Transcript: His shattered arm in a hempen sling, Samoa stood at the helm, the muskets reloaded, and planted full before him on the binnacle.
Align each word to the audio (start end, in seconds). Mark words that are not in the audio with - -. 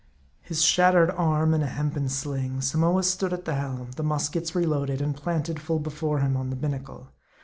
His 0.41 0.63
shattered 0.63 1.11
arm 1.11 1.53
in 1.53 1.61
a 1.61 1.67
hempen 1.67 2.09
sling, 2.09 2.61
Samoa 2.61 3.03
stood 3.03 3.33
at 3.33 3.45
the 3.45 3.53
helm, 3.53 3.91
the 3.97 4.01
muskets 4.03 4.55
reloaded, 4.55 4.99
and 4.99 5.15
planted 5.15 5.59
full 5.59 5.77
before 5.77 6.21
him 6.21 6.35
on 6.35 6.49
the 6.49 6.55
binnacle. 6.55 7.11